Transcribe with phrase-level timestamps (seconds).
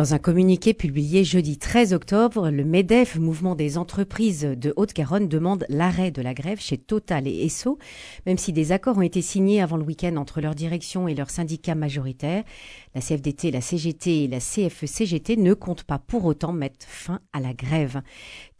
[0.00, 5.66] Dans un communiqué publié jeudi 13 octobre, le MEDEF, Mouvement des entreprises de Haute-Garonne, demande
[5.68, 7.76] l'arrêt de la grève chez Total et Esso,
[8.24, 11.28] même si des accords ont été signés avant le week-end entre leur direction et leurs
[11.28, 12.44] syndicats majoritaires.
[12.94, 17.40] La CFDT, la CGT et la CFE-CGT ne comptent pas pour autant mettre fin à
[17.40, 18.00] la grève.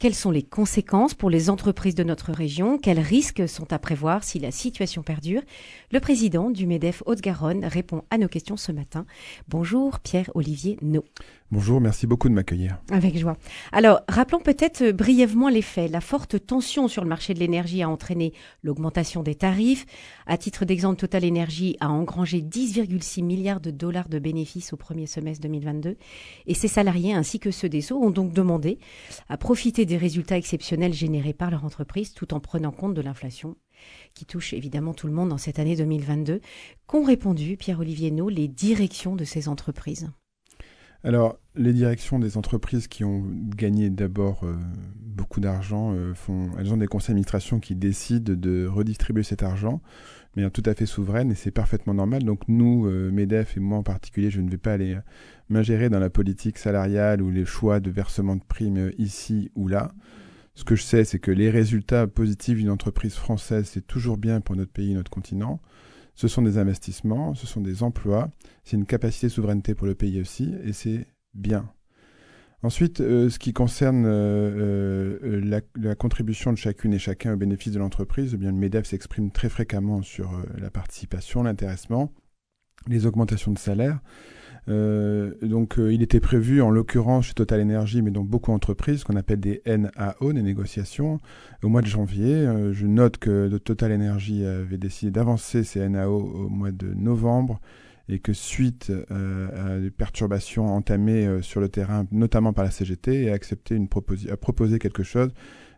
[0.00, 2.78] Quelles sont les conséquences pour les entreprises de notre région?
[2.78, 5.42] Quels risques sont à prévoir si la situation perdure?
[5.92, 9.04] Le président du MEDEF Haute-Garonne répond à nos questions ce matin.
[9.48, 11.04] Bonjour Pierre-Olivier No.
[11.52, 12.78] Bonjour, merci beaucoup de m'accueillir.
[12.92, 13.36] Avec joie.
[13.72, 15.90] Alors, rappelons peut-être brièvement les faits.
[15.90, 19.84] La forte tension sur le marché de l'énergie a entraîné l'augmentation des tarifs.
[20.26, 25.06] À titre d'exemple, Total Energy a engrangé 10,6 milliards de dollars de bénéfices au premier
[25.06, 25.96] semestre 2022.
[26.46, 28.78] Et ses salariés ainsi que ceux des eaux ont donc demandé
[29.28, 33.56] à profiter des résultats exceptionnels générés par leur entreprise tout en prenant compte de l'inflation
[34.14, 36.40] qui touche évidemment tout le monde dans cette année 2022.
[36.86, 40.08] Qu'ont répondu, Pierre-Olivier No, les directions de ces entreprises?
[41.02, 43.24] Alors, les directions des entreprises qui ont
[43.56, 44.54] gagné d'abord euh,
[44.96, 46.12] beaucoup d'argent, euh,
[46.58, 49.80] elles ont des conseils d'administration qui décident de redistribuer cet argent,
[50.36, 52.22] mais tout à fait souveraine, et c'est parfaitement normal.
[52.22, 54.98] Donc nous, euh, MEDEF et moi en particulier, je ne vais pas aller
[55.50, 59.92] m'ingérer dans la politique salariale ou les choix de versement de primes ici ou là.
[60.54, 64.40] Ce que je sais, c'est que les résultats positifs d'une entreprise française, c'est toujours bien
[64.40, 65.60] pour notre pays, notre continent.
[66.14, 68.30] Ce sont des investissements, ce sont des emplois,
[68.64, 71.70] c'est une capacité de souveraineté pour le pays aussi, et c'est bien.
[72.62, 77.72] Ensuite, euh, ce qui concerne euh, euh, la, contribution de chacune et chacun au bénéfice
[77.72, 82.12] de l'entreprise, eh bien le MEDEF s'exprime très fréquemment sur la participation, l'intéressement,
[82.86, 84.00] les augmentations de salaire.
[84.68, 89.04] Euh, donc, euh, il était prévu, en l'occurrence chez Total Energy, mais dans beaucoup d'entreprises,
[89.04, 91.18] qu'on appelle des NAO, des négociations,
[91.62, 92.34] au mois de janvier.
[92.34, 97.60] Euh, je note que Total Energy avait décidé d'avancer ces NAO au mois de novembre
[98.08, 103.34] et que suite à des perturbations entamées sur le terrain, notamment par la CGT, a
[103.34, 103.86] accepté une
[104.32, 105.30] a proposé quelque chose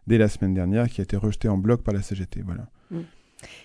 [0.07, 2.41] dès la semaine dernière qui a été rejeté en bloc par la CGT.
[2.43, 2.69] Voilà.
[2.91, 3.01] Mmh.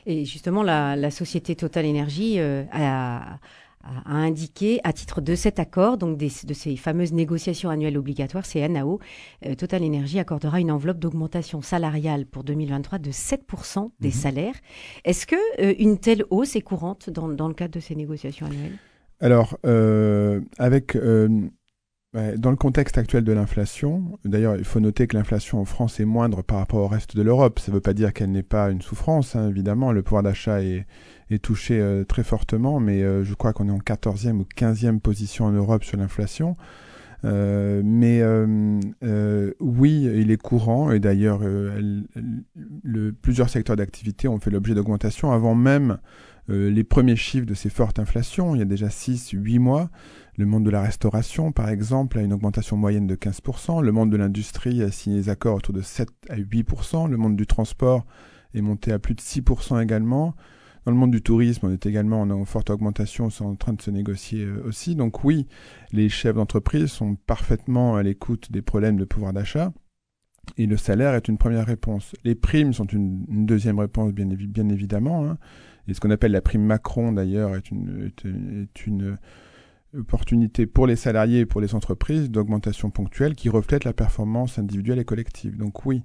[0.06, 3.40] Et justement, la société Total Energy a
[3.84, 8.68] a indiqué, à titre de cet accord, donc de ces fameuses négociations annuelles obligatoires, c'est
[8.68, 9.00] NAO,
[9.46, 14.14] euh, Total Energy accordera une enveloppe d'augmentation salariale pour 2023 de 7% des mhm.
[14.14, 14.56] salaires.
[15.06, 18.46] Est-ce que euh, une telle hausse est courante dans, dans, le cadre de ces négociations
[18.46, 18.78] annuelles?
[19.20, 20.96] Alors, euh, avec
[22.14, 26.06] dans le contexte actuel de l'inflation, d'ailleurs, il faut noter que l'inflation en France est
[26.06, 27.60] moindre par rapport au reste de l'Europe.
[27.60, 29.92] Ça ne veut pas dire qu'elle n'est pas une souffrance, hein, évidemment.
[29.92, 30.88] Le pouvoir d'achat est,
[31.30, 35.00] est, touché euh, très fortement, mais euh, je crois qu'on est en 14e ou 15e
[35.00, 36.56] position en Europe sur l'inflation.
[37.26, 38.22] Euh, mais
[39.60, 41.42] oui, il est courant, et d'ailleurs,
[43.22, 45.98] plusieurs secteurs d'activité ont fait l'objet d'augmentation avant même
[46.50, 49.90] les premiers chiffres de ces fortes inflations, il y a déjà 6-8 mois.
[50.38, 53.82] Le monde de la restauration, par exemple, a une augmentation moyenne de 15%.
[53.82, 57.10] Le monde de l'industrie a signé des accords autour de 7 à 8%.
[57.10, 58.06] Le monde du transport
[58.54, 60.36] est monté à plus de 6% également.
[60.88, 63.82] Dans le monde du tourisme, on est également en forte augmentation, c'est en train de
[63.82, 64.96] se négocier euh, aussi.
[64.96, 65.46] Donc oui,
[65.92, 69.74] les chefs d'entreprise sont parfaitement à l'écoute des problèmes de pouvoir d'achat.
[70.58, 72.16] Et le salaire est une première réponse.
[72.24, 74.30] Les primes sont une, deuxième réponse, bien,
[74.70, 75.28] évidemment.
[75.28, 75.38] Hein.
[75.90, 79.18] Et ce qu'on appelle la prime Macron, d'ailleurs, est une
[79.94, 85.00] opportunité pour les salariés et pour les entreprises d'augmentation ponctuelle qui reflète la performance individuelle
[85.00, 85.58] et collective.
[85.58, 86.04] Donc oui,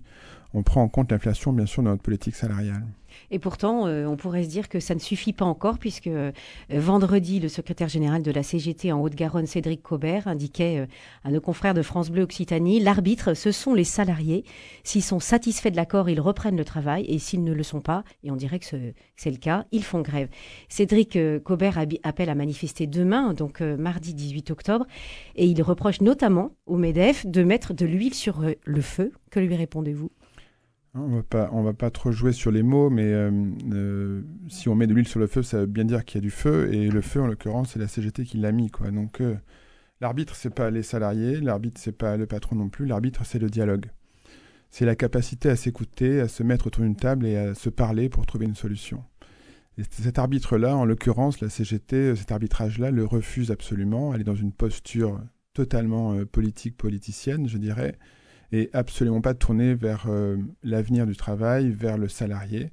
[0.54, 2.84] on prend en compte l'inflation, bien sûr, dans notre politique salariale.
[3.30, 6.32] Et pourtant, euh, on pourrait se dire que ça ne suffit pas encore, puisque euh,
[6.70, 10.86] vendredi, le secrétaire général de la CGT en Haute-Garonne, Cédric Cobert, indiquait euh,
[11.24, 14.44] à nos confrères de France Bleu Occitanie, l'arbitre, ce sont les salariés.
[14.84, 18.04] S'ils sont satisfaits de l'accord, ils reprennent le travail, et s'ils ne le sont pas,
[18.22, 18.66] et on dirait que
[19.16, 20.28] c'est le cas, ils font grève.
[20.68, 24.86] Cédric Cobert appelle à manifester demain, donc mardi 18 octobre,
[25.36, 29.12] et il reproche notamment au MEDEF de mettre de l'huile sur le feu.
[29.30, 30.10] Que lui répondez-vous?
[30.94, 33.30] On va pas, on va pas trop jouer sur les mots, mais euh,
[33.72, 36.22] euh, si on met de l'huile sur le feu, ça veut bien dire qu'il y
[36.22, 38.90] a du feu, et le feu, en l'occurrence, c'est la CGT qui l'a mis, quoi.
[38.90, 39.34] Donc, euh,
[40.00, 43.48] l'arbitre, c'est pas les salariés, l'arbitre, c'est pas le patron non plus, l'arbitre, c'est le
[43.48, 43.86] dialogue.
[44.70, 48.08] C'est la capacité à s'écouter, à se mettre autour d'une table et à se parler
[48.08, 49.02] pour trouver une solution.
[49.78, 54.14] Et cet arbitre-là, en l'occurrence, la CGT, cet arbitrage-là, le refuse absolument.
[54.14, 55.20] Elle est dans une posture
[55.54, 57.98] totalement politique, politicienne, je dirais
[58.52, 62.70] et absolument pas tourné vers euh, l'avenir du travail, vers le salarié,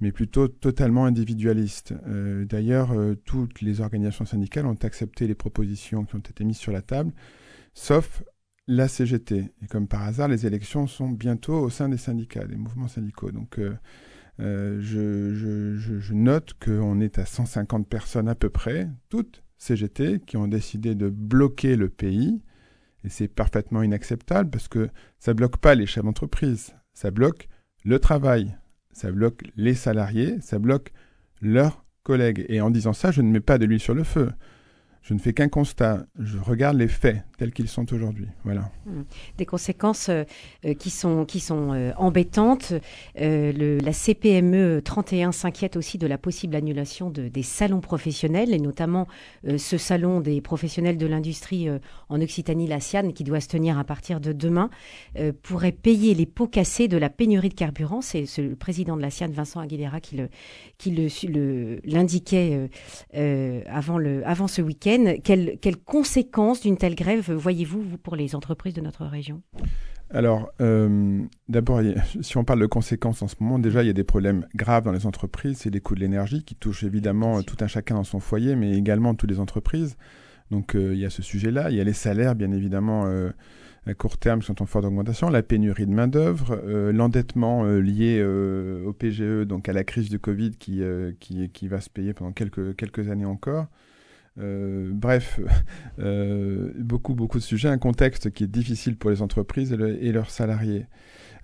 [0.00, 1.94] mais plutôt totalement individualiste.
[2.06, 6.56] Euh, d'ailleurs, euh, toutes les organisations syndicales ont accepté les propositions qui ont été mises
[6.56, 7.12] sur la table,
[7.74, 8.24] sauf
[8.66, 9.52] la CGT.
[9.62, 13.30] Et comme par hasard, les élections sont bientôt au sein des syndicats, des mouvements syndicaux.
[13.30, 13.60] Donc,
[14.38, 20.94] je, note qu'on est à 150 personnes à peu près, toutes CGT qui ont décidé
[20.94, 22.40] de bloquer le pays.
[23.04, 27.48] Et c'est parfaitement inacceptable parce que ça bloque pas les chefs d'entreprise, ça bloque
[27.84, 28.56] le travail,
[28.92, 30.92] ça bloque les salariés, ça bloque
[31.42, 32.46] leurs collègues.
[32.48, 34.30] Et en disant ça, je ne mets pas de l'huile sur le feu
[35.04, 38.26] je ne fais qu'un constat, je regarde les faits tels qu'ils sont aujourd'hui.
[38.42, 38.70] Voilà.
[38.86, 39.02] Hmm.
[39.36, 40.24] Des conséquences euh,
[40.64, 42.72] euh, qui sont, qui sont euh, embêtantes.
[43.14, 49.06] La CPME 31 s'inquiète aussi de la possible annulation de, des salons professionnels, et notamment
[49.56, 51.68] ce salon des professionnels de l'industrie
[52.08, 54.70] en Occitanie, la SIAN, qui doit se tenir à partir de demain,
[55.42, 58.00] pourrait payer les pots cassés de la pénurie de carburant.
[58.00, 60.16] C'est le président de la SIAN, Vincent Aguilera, qui
[61.84, 64.93] l'indiquait le, qui le, avant, avant ce week-end.
[65.22, 69.42] Quelles, conséquences d'une telle grève voyez-vous pour les entreprises de notre région?
[70.10, 71.80] Alors, euh, d'abord,
[72.20, 74.84] si on parle de conséquences en ce moment, déjà, il y a des problèmes graves
[74.84, 75.58] dans les entreprises.
[75.58, 78.76] C'est les coûts de l'énergie qui touchent évidemment tout un chacun dans son foyer, mais
[78.76, 79.96] également toutes les entreprises.
[80.50, 81.70] Donc, euh, il y a ce sujet-là.
[81.70, 83.30] Il y a les salaires, bien évidemment, euh,
[83.86, 86.56] à court terme qui sont en forte augmentation, la pénurie de main-d'œuvre,
[86.92, 90.80] l'endettement lié au PGE, donc à la crise de Covid qui,
[91.20, 93.66] qui, qui, va se payer pendant quelques, quelques années encore.
[94.40, 95.38] Euh, bref,
[96.00, 100.30] euh, beaucoup, beaucoup de sujets, un contexte qui est difficile pour les entreprises et, leurs
[100.30, 100.86] salariés.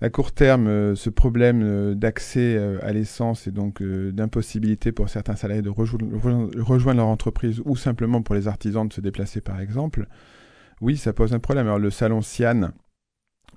[0.01, 5.61] À court terme, euh, ce problème d'accès à l'essence et donc d'impossibilité pour certains salariés
[5.61, 10.07] de rejoindre, leur entreprise ou simplement pour les artisans de se déplacer par exemple,
[10.81, 11.67] oui, ça pose un problème.
[11.67, 12.71] Alors le salon Sian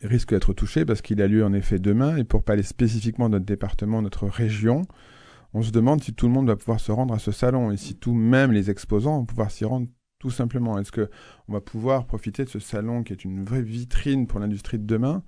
[0.02, 3.34] risque d'être touché parce qu'il a lieu en effet demain et pour parler spécifiquement de
[3.34, 4.82] notre département, notre région,
[5.54, 7.76] on se demande si tout le monde va pouvoir se rendre à ce salon et
[7.76, 9.86] si tout, même les exposants, vont pouvoir s'y rendre
[10.18, 10.78] tout simplement.
[10.78, 11.10] Est-ce que
[11.48, 14.86] on va pouvoir profiter de ce salon qui est une vraie vitrine pour l'industrie de
[14.86, 15.22] demain?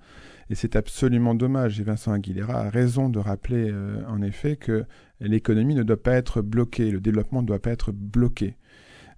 [0.49, 1.79] Et c'est absolument dommage.
[1.79, 4.85] Et Vincent Aguilera a raison de rappeler euh, en effet que
[5.19, 8.57] l'économie ne doit pas être bloquée, le développement ne doit pas être bloqué.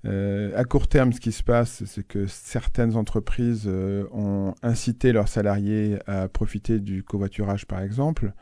[0.06, 5.12] Euh, à court terme, ce qui se passe, c'est que certaines entreprises euh, ont incité
[5.12, 8.34] leurs salariés à profiter du covoiturage, par exemple.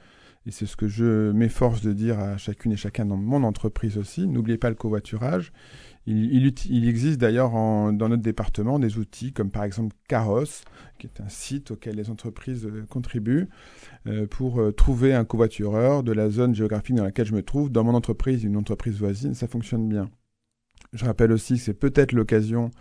[0.48, 3.98] Et c'est ce que je m'efforce de dire à chacune et chacun dans mon entreprise
[3.98, 4.28] aussi.
[4.28, 5.52] N'oubliez pas le covoiturage.
[6.06, 6.48] Il,
[6.88, 10.46] existe d'ailleurs dans notre département des outils comme par exemple Caros,
[11.00, 13.50] qui est un site auquel les entreprises euh, contribuent
[14.08, 17.70] euh, pour euh, trouver un covoitureur de la zone géographique dans laquelle je me trouve,
[17.70, 19.34] dans mon entreprise, une entreprise voisine.
[19.34, 20.10] Ça fonctionne bien.
[20.94, 22.72] Je rappelle aussi que c'est peut-être l'occasion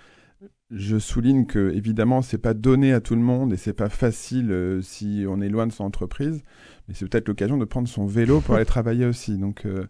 [0.70, 4.50] je souligne que évidemment c'est pas donné à tout le monde et c'est pas facile
[4.50, 6.42] euh, si on est loin de son entreprise,
[6.88, 9.38] mais c'est peut-être l'occasion de prendre son vélo pour aller travailler aussi.
[9.38, 9.86] Donc euh,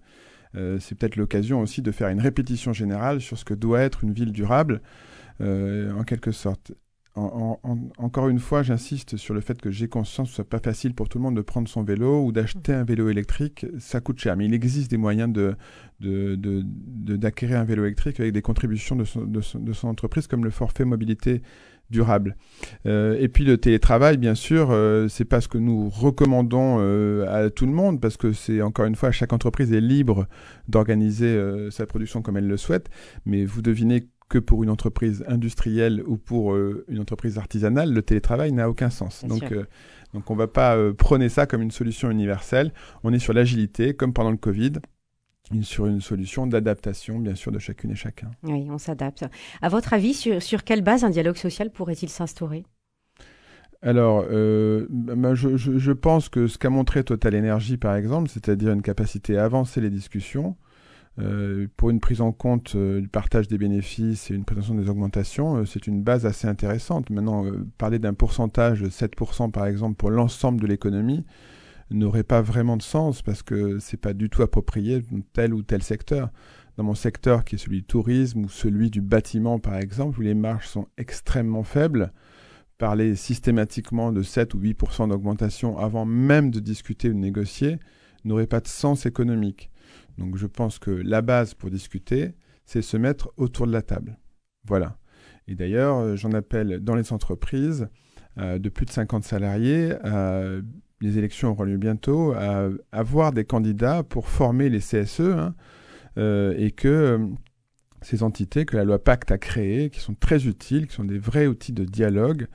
[0.54, 4.04] euh, c'est peut-être l'occasion aussi de faire une répétition générale sur ce que doit être
[4.04, 4.80] une ville durable,
[5.40, 6.72] en quelque sorte
[7.16, 10.94] encore une fois, j'insiste sur le fait que j'ai conscience que ce soit pas facile
[10.94, 13.64] pour tout le monde de prendre son vélo ou d'acheter un vélo électrique.
[13.78, 15.56] Ça coûte cher, mais il existe des moyens de,
[17.16, 21.42] d'acquérir un vélo électrique avec des contributions de son, entreprise, comme le forfait mobilité
[21.88, 22.36] durable.
[22.84, 27.26] Euh, et puis le télétravail, bien sûr, euh, c'est pas ce que nous recommandons euh,
[27.28, 30.26] à tout le monde, parce que c'est encore une fois, chaque entreprise est libre
[30.68, 31.40] d'organiser
[31.70, 32.90] sa production comme elle le souhaite.
[33.24, 38.02] Mais vous devinez que pour une entreprise industrielle ou pour euh, une entreprise artisanale, le
[38.02, 39.24] télétravail n'a aucun sens.
[39.24, 39.64] donc, euh,
[40.14, 42.72] donc on ne va pas euh, prôner ça comme une solution universelle.
[43.04, 44.72] On est sur l'agilité, comme pendant le Covid
[45.62, 48.32] sur une solution d'adaptation, bien sûr, de chacune et chacun.
[48.42, 49.24] Oui, on s'adapte.
[49.62, 52.64] À votre avis, sur, sur quelle base un dialogue social pourrait-il s'instaurer?
[53.80, 58.82] Alors, bah, je, je, pense que ce qu'a montré Total Energy, par exemple, c'est-à-dire une
[58.82, 60.56] capacité à avancer les discussions,
[61.18, 64.90] euh, pour une prise en compte euh, du partage des bénéfices et une présentation des
[64.90, 67.08] augmentations, euh, c'est une base assez intéressante.
[67.08, 67.44] Maintenant,
[67.78, 71.24] parler d'un pourcentage de 7% par exemple pour l'ensemble de l'économie
[71.90, 75.62] n'aurait pas vraiment de sens parce que c'est pas du tout approprié dans tel ou
[75.62, 76.30] tel secteur.
[76.76, 80.22] Dans mon secteur qui est celui du tourisme ou celui du bâtiment par exemple, où
[80.22, 82.12] les marges sont extrêmement faibles,
[82.76, 87.78] parler systématiquement de 7 ou 8% d'augmentation avant même de discuter ou de négocier
[88.24, 89.70] n'aurait pas de sens économique.
[90.18, 94.18] Donc je pense que la base pour discuter, c'est se mettre autour de la table.
[94.66, 94.98] Voilà.
[95.48, 97.88] Et d'ailleurs, euh, j'en appelle dans les entreprises
[98.38, 100.60] euh, de plus de 50 salariés, euh,
[101.00, 105.54] les élections auront lieu bientôt, à avoir des candidats pour former les CSE hein,
[106.16, 107.20] et que
[108.00, 111.18] ces entités que la loi Pacte a créées, qui sont très utiles, qui sont des
[111.18, 112.46] vrais outils de dialogue,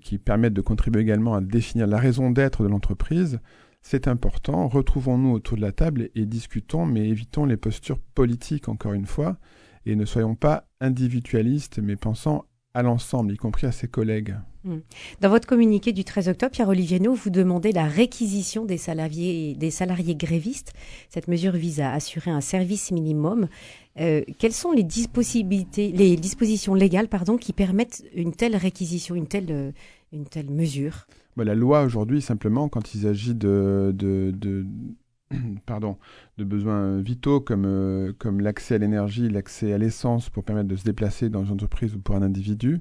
[0.00, 3.40] qui permettent de contribuer également à définir la raison d'être de l'entreprise,
[3.88, 8.94] c'est important, retrouvons-nous autour de la table et discutons, mais évitons les postures politiques encore
[8.94, 9.36] une fois,
[9.86, 14.34] et ne soyons pas individualistes, mais pensant à l'ensemble, y compris à ses collègues.
[14.64, 14.78] Hmm.
[15.20, 19.56] Dans votre communiqué du 13 octobre, Pierre Olivier vous demandez la réquisition des salariés,
[20.16, 20.72] grévistes.
[21.08, 23.46] Cette mesure vise à assurer un service minimum.
[24.00, 31.06] Euh, quelles sont les, dispositions légales qui permettent une telle réquisition, une telle mesure?
[31.36, 34.66] Bah, La loi aujourd'hui, simplement, quand il s'agit de, de, de,
[35.66, 35.98] pardon,
[36.38, 40.76] de besoins vitaux comme, euh, comme l'accès à l'énergie, l'accès à l'essence pour permettre de
[40.76, 42.80] se déplacer dans une entreprise ou pour un individu,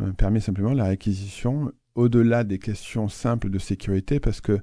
[0.00, 4.58] euh, permet simplement la réquisition au-delà des questions simples de sécurité parce que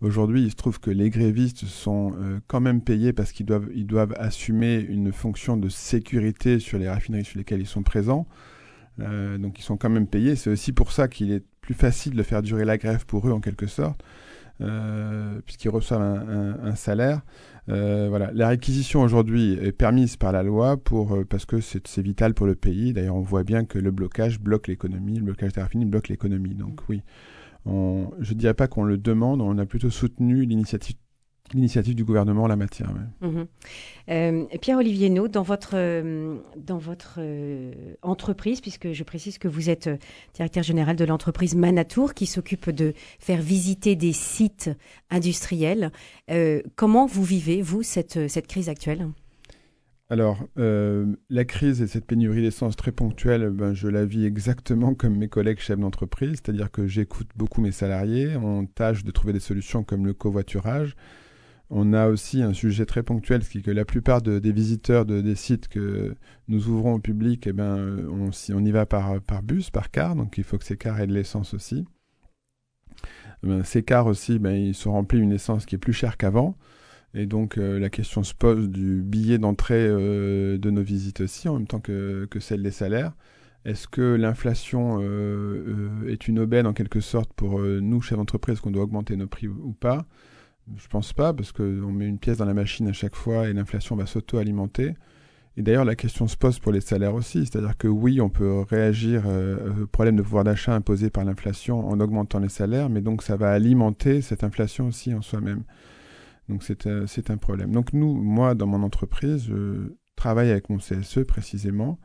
[0.00, 3.68] aujourd'hui il se trouve que les grévistes sont euh, quand même payés parce qu'ils doivent,
[3.74, 8.26] ils doivent assumer une fonction de sécurité sur les raffineries sur lesquelles ils sont présents.
[9.38, 10.34] Donc ils sont quand même payés.
[10.34, 13.30] C'est aussi pour ça qu'il est plus facile de faire durer la grève pour eux
[13.30, 14.02] en quelque sorte,
[15.44, 17.20] puisqu'ils reçoivent un, salaire.
[17.68, 21.98] Euh, voilà, la réquisition aujourd'hui est permise par la loi pour euh, parce que c'est
[21.98, 22.94] vital pour le pays.
[22.94, 26.54] D'ailleurs, on voit bien que le blocage bloque l'économie, le blocage raffineries bloque l'économie.
[26.54, 27.02] Donc oui,
[27.66, 30.96] on, je dirais pas qu'on le demande, on a plutôt soutenu l'initiative
[31.54, 32.92] l'initiative du gouvernement en la matière.
[33.20, 33.46] Mhm.
[34.10, 39.70] Euh, Pierre-Olivier Naud, dans votre, euh, dans votre euh, entreprise, puisque je précise que vous
[39.70, 39.90] êtes
[40.34, 44.70] directeur général de l'entreprise Manatour, qui s'occupe de faire visiter des sites
[45.10, 45.90] industriels,
[46.76, 49.08] comment vous vivez, vous, cette, cette crise actuelle?
[50.10, 55.16] Alors, la crise et cette pénurie d'essence très ponctuelle, ben, je la vis exactement comme
[55.16, 59.40] mes collègues chefs d'entreprise, c'est-à-dire que j'écoute beaucoup mes salariés, on tâche de trouver des
[59.40, 60.96] solutions comme le covoiturage,
[61.70, 65.04] on a aussi un sujet très ponctuel, ce qui est que la plupart des visiteurs
[65.04, 66.14] de, des sites que
[66.48, 70.38] nous ouvrons au public, eh ben, on, on y va par, bus, par car, donc
[70.38, 71.84] il faut que ces cars aient de l'essence aussi.
[73.42, 76.16] Eh ben, ces cars aussi, ben, ils sont remplis d'une essence qui est plus chère
[76.16, 76.56] qu'avant.
[77.14, 81.48] Et donc euh, la question se pose du billet d'entrée euh, de nos visites aussi,
[81.48, 83.12] en même temps que, celle des salaires.
[83.64, 88.70] Est-ce que l'inflation euh, est une aubaine en quelque sorte pour nous, chefs d'entreprise, qu'on
[88.70, 90.06] doit augmenter nos prix ou pas?
[90.76, 93.52] Je pense pas, parce qu'on met une pièce dans la machine à chaque fois et
[93.52, 94.94] l'inflation va s'auto-alimenter.
[95.56, 97.44] Et d'ailleurs, la question se pose pour les salaires aussi.
[97.44, 101.88] C'est-à-dire que oui, on peut réagir euh, au problème de pouvoir d'achat imposé par l'inflation
[101.88, 105.64] en augmentant les salaires, mais donc ça va alimenter cette inflation aussi en soi-même.
[106.48, 107.72] Donc c'est euh, un problème.
[107.72, 111.98] Donc nous, moi, dans mon entreprise, je travaille avec mon CSE précisément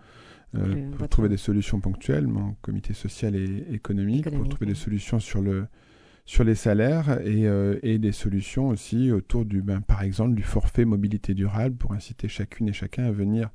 [0.56, 5.20] euh, pour trouver des solutions ponctuelles, mon comité social et économique, pour trouver des solutions
[5.20, 5.68] sur le
[6.26, 10.86] sur les salaires et, euh, des solutions aussi autour du, ben, par exemple, du forfait
[10.86, 13.50] mobilité durable pour inciter chacune et chacun à venir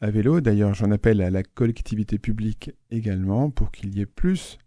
[0.00, 0.40] à vélo.
[0.40, 4.58] D'ailleurs, j'en appelle à la collectivité publique également pour qu'il y ait plus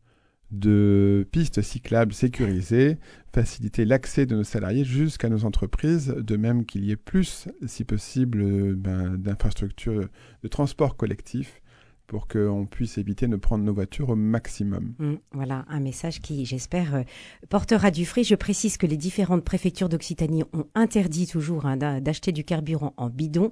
[0.52, 2.98] de pistes cyclables sécurisées,
[3.32, 7.84] faciliter l'accès de nos salariés jusqu'à nos entreprises, de même qu'il y ait plus, si
[7.84, 10.10] possible, ben, d'infrastructures
[10.42, 11.62] de transport collectif
[12.10, 14.96] pour qu'on puisse éviter de prendre nos voitures au maximum.
[14.98, 17.04] Mmh, voilà, un message qui, j'espère, euh,
[17.50, 18.24] portera du fruit.
[18.24, 23.10] Je précise que les différentes préfectures d'Occitanie ont interdit toujours hein, d'acheter du carburant en
[23.10, 23.52] bidon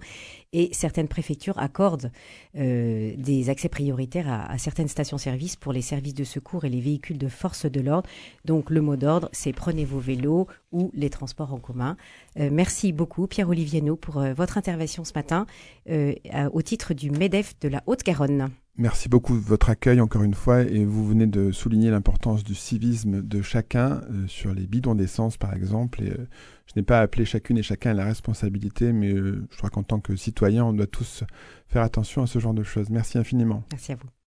[0.54, 2.12] et certaines préfectures accordent
[2.56, 7.20] euh, des accès prioritaires à, certaines stations-service pour les services de secours et les véhicules
[7.20, 8.10] de force de l'ordre.
[8.44, 11.96] Donc le mot d'ordre, c'est prenez vos vélos ou les transports en commun.
[12.40, 15.46] Euh, merci beaucoup, Pierre-Olivier pour votre intervention ce matin
[15.88, 18.47] au titre du MEDEF de la Haute-Garonne.
[18.80, 22.54] Merci beaucoup de votre accueil encore une fois et vous venez de souligner l'importance du
[22.54, 26.04] civisme de chacun euh, sur les bidons d'essence par exemple.
[26.04, 26.28] Et, euh,
[26.68, 29.84] je n'ai pas appelé chacune et chacun à la responsabilité, mais euh, je crois qu'en
[29.84, 31.24] tant que citoyen, on doit tous
[31.68, 32.92] faire attention à ce genre de choses.
[32.92, 33.64] Merci infiniment.
[33.72, 34.10] Merci à vous.